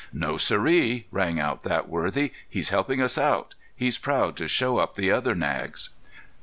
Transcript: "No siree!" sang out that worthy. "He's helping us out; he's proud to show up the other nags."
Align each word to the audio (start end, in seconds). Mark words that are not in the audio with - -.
"No 0.11 0.35
siree!" 0.35 1.05
sang 1.13 1.39
out 1.39 1.61
that 1.61 1.87
worthy. 1.87 2.31
"He's 2.49 2.69
helping 2.71 3.03
us 3.03 3.19
out; 3.19 3.53
he's 3.75 3.99
proud 3.99 4.35
to 4.37 4.47
show 4.47 4.79
up 4.79 4.95
the 4.95 5.11
other 5.11 5.35
nags." 5.35 5.91